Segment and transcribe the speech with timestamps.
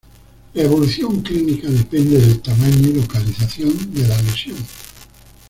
[0.55, 4.57] La evolución clínica depende del tamaño y localización de la lesión.